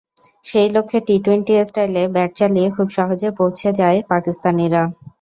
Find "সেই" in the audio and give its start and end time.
0.45-0.67